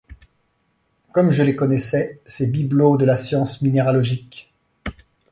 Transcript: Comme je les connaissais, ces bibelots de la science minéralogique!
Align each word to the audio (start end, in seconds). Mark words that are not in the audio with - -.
Comme 1.11 1.29
je 1.29 1.43
les 1.43 1.55
connaissais, 1.55 2.21
ces 2.25 2.47
bibelots 2.47 2.97
de 2.97 3.05
la 3.05 3.15
science 3.15 3.61
minéralogique! 3.61 4.51